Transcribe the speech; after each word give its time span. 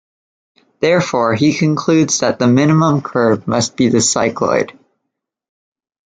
Therefore, 0.79 1.35
he 1.35 1.55
concludes 1.55 2.21
that 2.21 2.39
the 2.39 2.47
minimum 2.47 3.03
curve 3.03 3.45
must 3.47 3.77
be 3.77 3.87
the 3.87 4.01
cycloid. 4.01 4.73